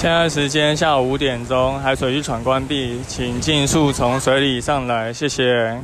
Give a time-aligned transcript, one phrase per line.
[0.00, 5.78] 现在时间下午五点钟，海水浴场关闭，请尽速从水里上来，谢谢。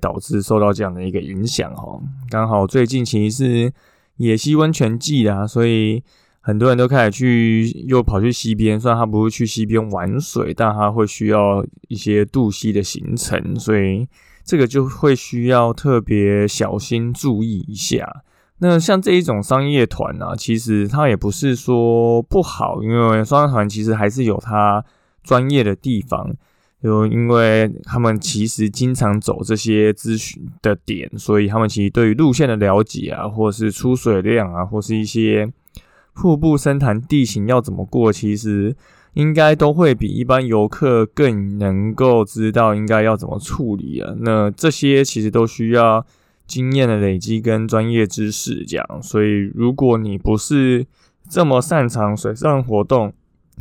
[0.00, 2.00] 导致受到这样的一个影响哦，
[2.30, 3.72] 刚好最近其实是
[4.18, 6.00] 野溪温泉季啊，所以
[6.40, 14.06] 很多人都开始去又跑去溪边，虽然他不是去溪边玩水，但他会需要一些渡溪的行程，所以
[14.44, 18.22] 这个就会需要特别小心注意一下。
[18.60, 24.82] 那像这一种商业团呢，其实它也不是说不好，因为商业团其实还是有它
[25.24, 26.32] 专业的地方，
[26.80, 35.52] 就因为他们其实经常走这些咨询的点，所以他们其实对于路线的了解啊，或是出水量啊，或是一些
[36.14, 38.74] 瀑布深潭地形要怎么过，其实
[39.14, 44.14] 应该都会比一般游客更能够知道应该要怎么处理啊。
[44.20, 46.06] 那这些其实都需要。
[46.46, 50.86] 经验的累积跟专业知识这样，所以如果你不是
[51.28, 53.12] 这么擅长水上活动，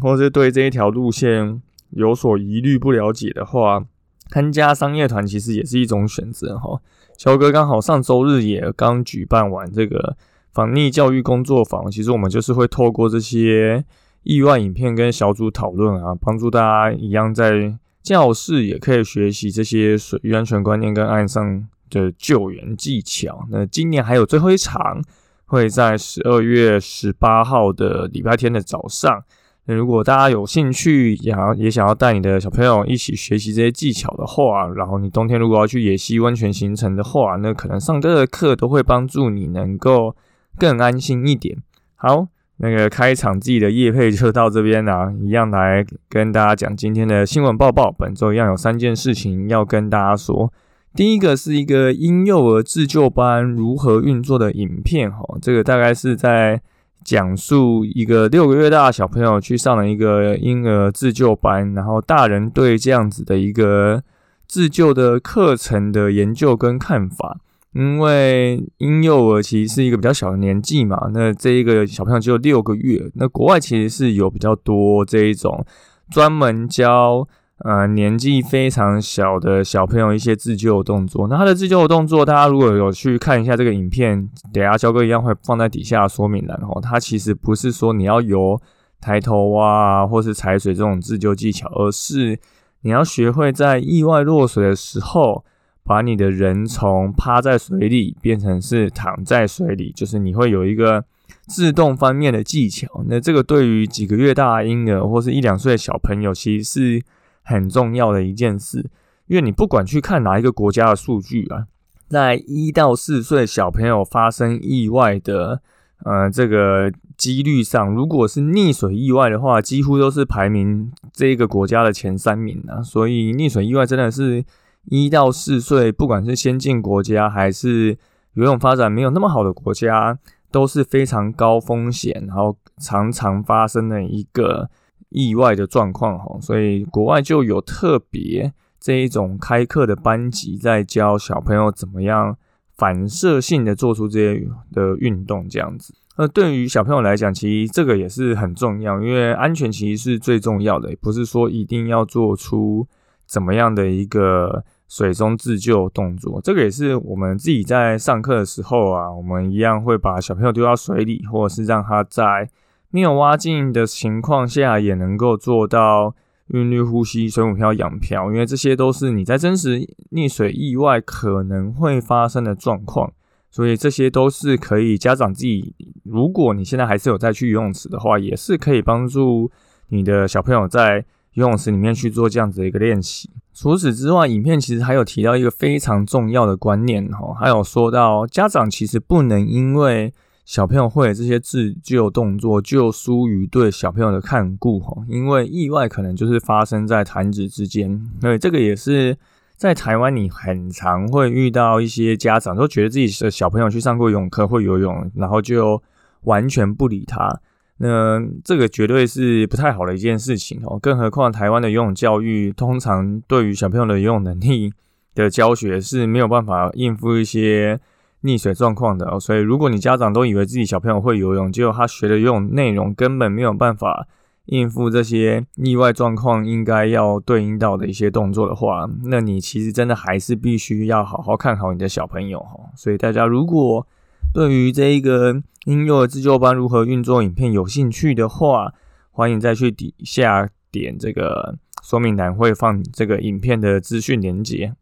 [0.02, 3.86] 或是对这一条路线有所疑虑不了解的话，
[4.30, 6.82] 参加商业团其实也是一种选择哈。
[7.18, 10.18] 乔哥刚好上周日也刚举办完这个
[10.52, 13.86] 防溺教育工作坊，其实我们就是会透过这些
[14.24, 21.66] 意外影片跟小组讨论啊，帮助大家一样在教室也可以学习这些水域安全观念跟岸上。
[21.94, 23.46] 的救援技巧。
[23.52, 25.02] 那今年还有最后一场，
[25.46, 29.24] 会在十二月十八号的礼拜天的早上。
[29.66, 40.14] 那如果大家有兴趣，想也想要带你的小朋友一起学习这些技巧的话，然后你冬天如果要去野溪温泉行程的话，那可能上这个课都会帮助你能够
[40.58, 41.56] 更安心一点。
[41.96, 47.90] 好，那个开场自己的夜配就到这边啦，一样来跟大家讲今天的新闻报报。
[47.90, 50.52] 本周一样有三件事情要跟大家说。
[50.96, 56.62] 第一个是一个婴幼儿自救班如何运作的影片，哈，这个大概是在
[57.04, 64.04] 讲述一个六个月大的小朋友去上了一个婴儿自救班，然后大人对这样子的一个
[64.48, 67.40] 自救的课程的研究跟看法。
[67.74, 75.66] 因为婴幼儿其实是一个比较小的年纪嘛，那这一个小朋友只有六个月，那国外其实是有比较多这一种
[76.12, 77.28] 专门教。
[77.60, 86.82] 呃，年纪非常小的小朋友一些自救动作，那他的自救动作，大家如果有去看一下这个影片，等下肖哥一样会放在底下说明栏哦。
[86.82, 88.60] 他其实不是说你要游
[89.00, 92.38] 抬头蛙或是踩水这种自救技巧，而是
[92.82, 95.46] 你要学会在意外落水的时候，
[95.86, 101.06] 把你的人从趴在水里变成是躺在水里，就是你会有一个
[101.48, 103.06] 自动翻面的技巧。
[103.08, 107.04] 那这个对于几个月大婴儿或是一两岁的小朋友，其实是。
[107.44, 108.90] 很重要的一件事，
[109.28, 111.68] 因为你不管去看哪一个国家的数据啊，
[112.08, 115.62] 在一到四岁小朋友发生意外的
[116.06, 122.82] 呃这个几率上，如果是溺水意外的话，几乎都是排名这个国家的前三名啊。
[122.82, 124.44] 所以溺水意外真的是
[124.86, 127.98] 一到四岁，不管是先进国家还是
[128.34, 130.18] 游泳发展没有那么好的国家，
[130.50, 134.70] 都是非常高风险，然后常常发生的一个。
[135.14, 142.36] 意外的状况哈，所以国外就有特别这一种开课的班级，在教小朋友怎么样
[142.76, 145.94] 反射性的做出这些的运动，这样子。
[146.18, 152.88] 那对于小朋友来讲，其实这个也是很重要，因为安全其实是最重要的，不是说一定要做出
[153.26, 156.42] 怎么样的一个水中自救动作。
[156.44, 162.50] 这个也是我们自己在上课的时候啊，我们一样会把小朋友丢到水里，或者是让他在。
[162.94, 166.14] 没有挖进的情况下，也能够做到
[166.50, 169.80] 韵律呼吸、水母漂、仰漂，因为这些都是你在真实
[170.12, 173.12] 溺水意外可能会发生的状况，
[173.50, 175.74] 所以这些都是可以家长自己，
[176.04, 179.50] 如果你现在还是有在去游泳池的话，也是可以帮助
[179.88, 181.04] 你的小朋友在
[181.34, 183.28] 游泳池里面去做这样子的一个练习。
[183.56, 190.14] 除此之外，影片其实还有提到一个非常重要的观念哈，还有说到家长其实不能因为。
[190.46, 198.10] 小朋友会这些自救动作，就疏于对小朋友的看顾哈，因为意外可能就是发生在弹指之间。
[198.20, 199.18] 对，这个也是
[199.56, 205.82] 在台湾，你很常会遇到一些家长都觉得自己的小朋友去上过游泳课会游泳，然后就
[206.24, 207.40] 完全不理他。
[207.78, 210.78] 那这个绝对是不太好的一件事情哦。
[210.78, 214.74] 更何况台湾的游泳教育，通常对于小朋友的游泳能力
[215.16, 217.80] 的教学是没有办法应付一些
[218.24, 219.20] 溺水状况的哦。
[219.20, 224.08] 所以，如果你家长都以为自己小朋友会游泳，结果他学的游泳内容根本没有办法。
[224.48, 232.60] 应付这些意外状况，应该要对应到的一些动作的话，那你其实真的还是必须要好好看好你的小朋友哈。
[232.76, 233.88] 所以大家如果
[234.34, 238.74] 对于这一个婴幼儿自救班如何运作影片有兴趣的话，
[239.12, 244.74] 欢迎再去底下点这个说明栏，会放这个影片的资讯连接。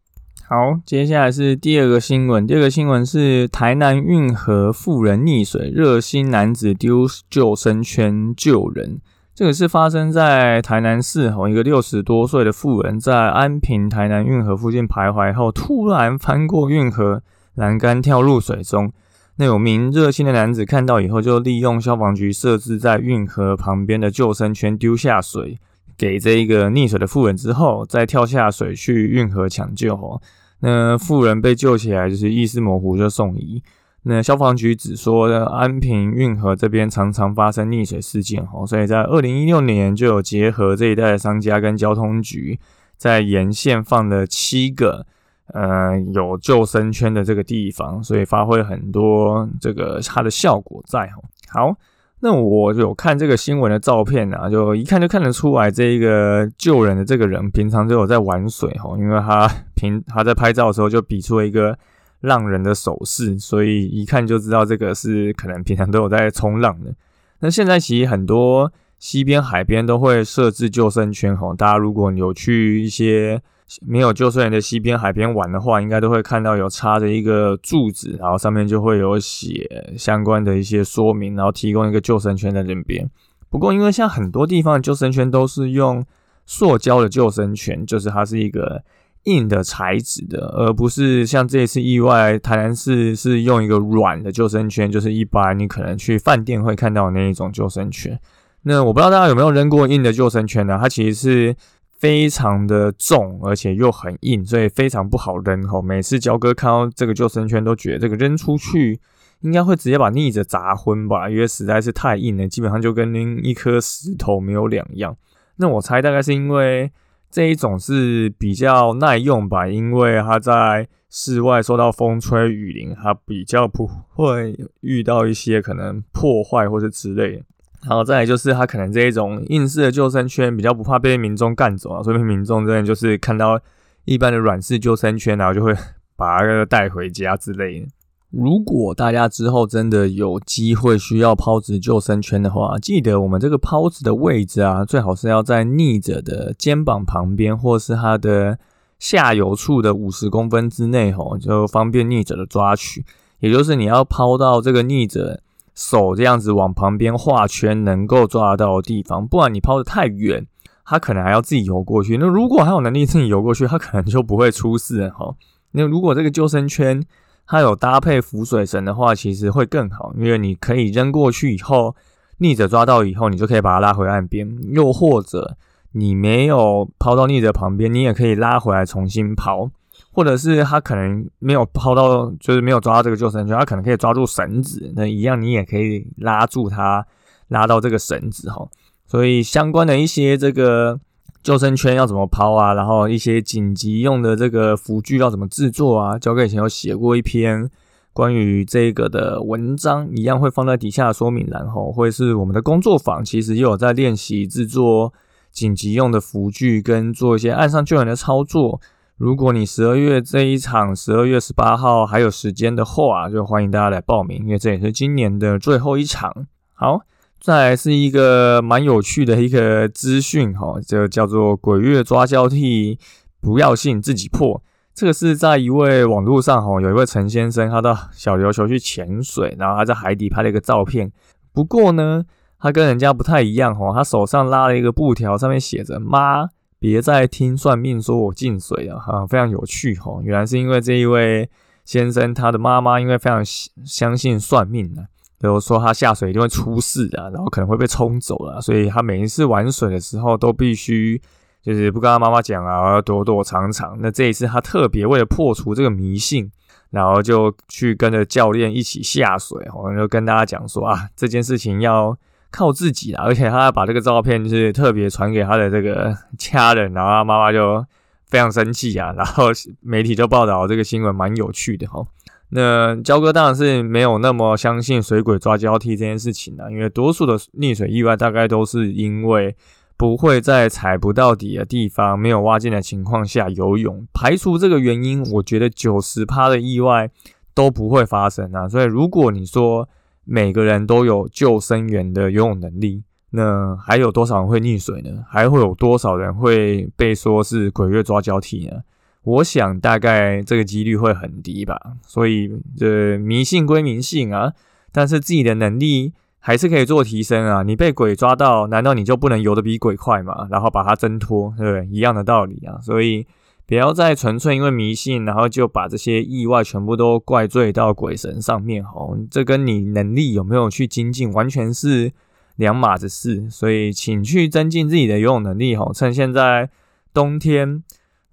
[0.48, 9.00] 好，接下来是第二个新闻，第二个新闻是台南运河妇人溺水，热心男子丢救生圈救人。
[9.34, 17.22] 这个是发生在台南市吼，一个六十多岁的妇人在安平台南运河附近徘徊后，突然翻过运河
[17.54, 18.92] 栏杆跳入水中。
[19.36, 25.58] 那有名热心的男子看到以后，就利用消防局设置在运河旁边的救生圈丢下水
[26.02, 29.94] 给这一个溺水的妇人之后，再跳下水去运河抢救。
[29.94, 30.20] 哦，
[30.58, 33.62] 那妇人被救起来就是意识模糊，就送医。
[34.02, 42.58] 那消防局只说安平运河这边常常发生溺水事件，哈，所以在二零一六年就有结合这一带的商家跟交通局，
[42.96, 45.06] 在沿线放了七个
[45.54, 51.22] 呃有救生圈的这个地方，所以发挥很多这个它的效果在，哦。
[51.48, 51.76] 好，
[52.22, 61.76] 那我有看这个新闻的照片啊，就一看就看得出来，这一个救人的这个人平常就有在玩水，哈，因为他平他在拍照的时候就比出了一个。
[62.22, 66.94] 浪人的手势，所以一看就知道这个是可能平常都有在冲浪的。
[67.40, 73.42] 那现在其实很多西边海边都会设置救生圈吼，大家如果有去一些
[73.80, 83.08] 没有救生员的西边海边玩的话，应该都会看到有插着一个柱子，然后上面就会有写相关的一些说明，然后提供一个救生圈在这边。
[83.48, 86.04] 不过因为像很多地方的救生圈都是用
[86.46, 88.82] 塑胶的救生圈，就是它是一个。
[89.26, 98.18] 硬的材质的，而不是像这一次意外，台南市是用一个软的救生圈，就是一般你可能去饭店会看到那一种救生圈。
[98.62, 100.76] 那我不知道大家有没有扔过硬的救生圈呢？
[100.82, 101.56] 它其实是
[102.02, 105.62] 非常的重，而且又很硬，所以非常不好扔。
[105.68, 108.98] 吼，每次焦哥看到这个救生圈，都觉得这个扔出去
[109.42, 115.16] 应该会直接把逆着砸昏吧，因为实在是太硬了，基本上就跟拎一颗石头没有两样。
[115.58, 116.90] 那我猜大概是因为。
[117.34, 127.42] 这一种是比较耐用吧，因为它在室外受到风吹雨淋，它比较不会遇到一些可能破坏或者之类的。
[127.82, 133.60] 然后再来就是它可能这一种硬式的救生圈比较不怕被民众干走啊，所以民众真的就是看到
[134.04, 135.74] 一般的软式救生圈，然后就会
[136.16, 137.86] 把它带回家之类的。
[138.30, 148.58] 如果大家之后真的有机会需要抛掷救生圈的话，记得我们这个抛掷的位置啊，最好是要在逆者的肩膀旁边，或是他的
[148.98, 153.04] 下游处的五十公分之内，吼，就方便逆者的抓取。
[153.40, 155.40] 也就是你要抛到这个逆者
[155.74, 160.46] 手这样子往旁边画圈，能够抓得到的地方，不然你抛的太远，
[160.84, 162.16] 他可能还要自己游过去。
[162.18, 165.34] 那如果还有能力自己游过去，他可能就不会出事哈。
[165.72, 167.02] 那如果这个救生圈，
[167.46, 171.96] 它有搭配浮水绳的话，其实会更好，因为你可以扔过去以后，
[172.38, 174.48] 逆着抓到以后，你就可以把它拉回岸边。
[174.70, 175.56] 又或者
[175.92, 179.70] 你没有抛到逆着旁边，你也可以拉回来重新抛。
[180.12, 187.04] 或者是他可能没有抛到，就是没有抓到这个救生圈，他可能可以抓住绳子，那一样你也可以拉住他，
[187.48, 188.68] 拉到这个绳子哈。
[189.06, 191.00] 所以相关的一些这个。
[191.42, 192.72] 救生圈要怎么抛啊？
[192.72, 196.16] 然后一些紧急用的这个浮具要怎么制作啊？
[196.16, 197.68] 交给以前有写过一篇
[198.12, 205.12] 关于这个的文章，一样会放在底下说明栏吼，会是我们的工作坊，其实也有在练习制作
[205.50, 208.80] 紧急用的浮具跟做一些岸上救援的操作。
[209.22, 216.48] 如果你十二月这一场十二月十八号还有时间的话，就欢迎大家来报名，因为这也是今年的最后一场。
[216.74, 217.02] 好。
[217.40, 222.98] 再来是一个蛮有趣的一个资讯哈，就叫做“鬼月抓交替，
[223.40, 224.60] 不要信自己破”。
[224.92, 231.12] 这个是在一位网络上哈，有一位陈先生，他到小琉球去潜水，然后他在海底拍了一个照片。
[231.52, 232.24] 不过呢，
[232.58, 236.48] 他跟人家不太一样哈，他手上拉了一个布条，上面写着“妈，
[236.82, 240.20] 别再听算命说我进水了”哈，非常有趣哈。
[240.24, 241.48] 原来是因为这一位
[241.84, 243.40] 先生他的妈妈因为非常
[243.84, 245.06] 相信算命呢。
[245.38, 251.22] 比如说他下水一定会出事啊，然后可能会被冲走了，所以他每一次玩水的时候都必须
[251.62, 253.96] 就是不跟他妈妈讲啊，躲躲藏藏。
[254.00, 256.50] 那这一次他特别为了破除这个迷信，
[256.90, 262.16] 然后就去跟着教练一起下水，我就跟大家讲说啊，这件事情要
[262.52, 267.84] 靠自己啦，而且他把这个照片就是特别传给他的这个家人，然后他妈妈就
[268.26, 269.46] 非常生气啊， 然后
[269.80, 272.06] 媒体就报道这个新闻蛮有趣的哈。
[272.50, 279.56] 那焦哥当然是没有那么相信水鬼抓交替这件事情的，因为多数的溺水意外大概都是因为。
[279.94, 287.08] 不会在踩不到底的地方、没有挖进的情况下游泳，排除这个原因，我觉得九十趴的意外
[287.54, 288.68] 都不会发生啊。
[288.68, 289.88] 所以，如果你说
[290.24, 295.24] 每个人都有救生员的游泳能力，那还有多少人会溺水呢？
[295.28, 298.82] 还会有多少人会被说是鬼月抓交替呢？
[299.22, 301.78] 我想大概这个几率会很低吧。
[302.02, 304.52] 所以，这迷信归迷信啊，
[304.90, 306.12] 但是自己的能力。
[306.44, 307.62] 还是可以做提升啊！
[307.62, 310.48] 你被鬼抓到，难道你就不能游得比鬼快吗？
[310.50, 311.86] 然后把它挣脱，对不对？
[311.86, 312.80] 一样的道理啊！
[312.82, 313.24] 所以
[313.72, 319.16] 不要再纯粹因为迷信，然后就把这些意外全部都怪罪到鬼神上面哦。
[319.30, 322.12] 这跟你能力有没有去精进，完全是
[322.56, 323.48] 两码子事。
[323.48, 325.90] 所以请去增进自己的游泳能力哦。
[325.94, 326.68] 趁现在
[327.14, 327.82] 冬天，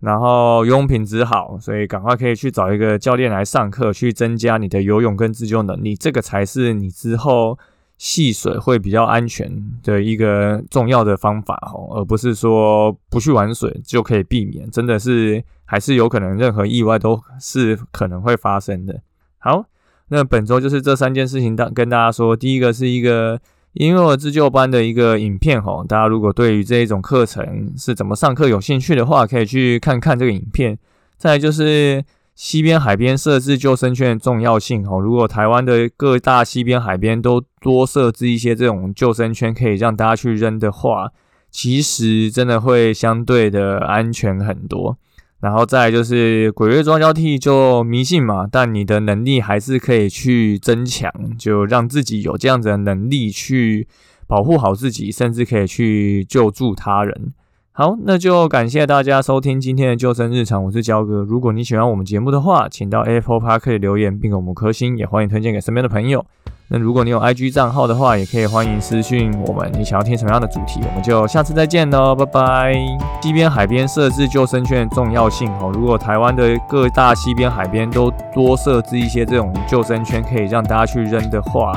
[0.02, 5.96] 然后游泳品质好，所以赶快可以去找一个教练来上课，去增加你的游泳跟自救能力。
[5.96, 7.58] 这个才是你之后。
[8.00, 9.52] 戏水会比较安全
[9.84, 19.02] 的一个重要的方法哦，而不是说不去玩水就可以避免，真的是还是有可能任何意外都是可能会发生的。
[19.38, 19.66] 好，
[20.08, 23.38] 那本周就是这三件事情，当跟大家说，第一个是一个
[23.74, 30.80] 婴幼儿自救班的一个影片哦，大家如果对于这一种课程是怎么上课有兴趣的话，可以去看看这个影片。
[31.18, 32.04] 再就是。
[32.42, 41.12] 西边海边设置救生圈的重要性哦，如果台湾的各大西边海边都多设置一些这种救生圈，可以让大家去扔的话，
[41.52, 44.98] 其实真的会相对的安全很多。
[45.42, 53.86] 然后再就是鬼月装交替就迷信嘛，但你的能力还是可以去增强，就让自己有这样子的能力去
[54.28, 57.34] 保护好自己，甚至可以去救助他人。
[57.72, 61.22] 好，那就感谢大家收听今天的救生日常，我是焦哥。
[61.24, 66.26] 如果你喜欢我们节目的话，请到 Apple Park 留言并给我们颗星，也欢迎推荐给身边的朋友。
[66.72, 72.74] 那如果你有 IG 账号的话，也可以欢迎私讯我们，你想要听什么样的主题，我们就下次再见喽，拜拜。
[73.22, 81.72] 西边海边设置救生圈的重要性哦，如果台湾的各大西边海边都多设置一些这种救生圈，可以让大家去扔的话，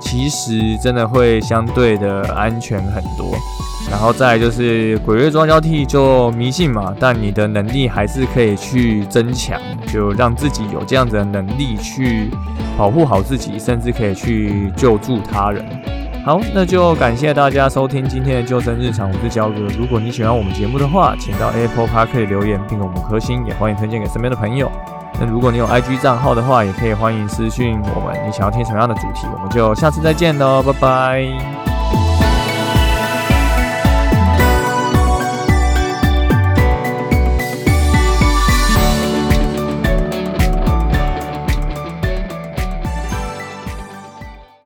[0.00, 3.36] 其实真的会相对的安全很多。
[3.88, 12.28] 然后再就是鬼月装交替就迷信嘛，但你的能力还是可以去增强，就让自己有这样子的能力去
[12.76, 15.64] 保护好自己，甚至可以去救助他人。
[16.24, 19.60] 好，那就感谢大家收听今天的救生日常，我是焦哥。
[19.78, 24.68] 如果你喜欢我们节目的话，请到 Apple Park 可以留言并给我们颗星，也欢迎推荐给身边的朋友。
[25.18, 31.75] 那如果你有 IG 账号的话，也可以欢迎私讯我们，你想要听什么样的主题，我们就下次再见喽，拜拜。